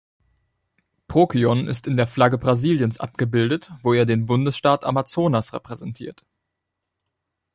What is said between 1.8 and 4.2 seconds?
in der Flagge Brasiliens abgebildet, wo er